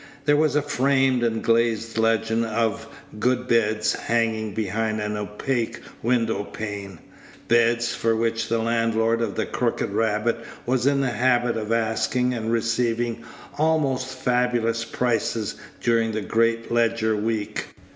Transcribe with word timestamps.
There 0.25 0.35
was 0.35 0.55
a 0.55 0.63
framed 0.63 1.21
and 1.21 1.43
glazed 1.43 1.95
legend 1.99 2.43
of 2.43 2.87
"good 3.19 3.47
beds" 3.47 3.93
hanging 3.93 4.55
behind 4.55 4.99
an 4.99 5.15
opaque 5.15 5.79
window 6.01 6.43
pane 6.43 6.97
beds 7.47 7.93
for 7.93 8.15
which 8.15 8.47
the 8.47 8.57
landlord 8.57 9.21
of 9.21 9.35
the 9.35 9.45
"Crooked 9.45 9.91
Rabbit" 9.91 10.37
was 10.65 10.87
in 10.87 11.01
the 11.01 11.11
habit 11.11 11.55
of 11.55 11.71
asking 11.71 12.33
and 12.33 12.51
receiving 12.51 13.23
almost 13.59 14.07
fabulous 14.17 14.85
prices 14.85 15.53
during 15.81 16.13
the 16.13 16.21
great 16.21 16.71
Leger 16.71 17.15
week. 17.15 17.67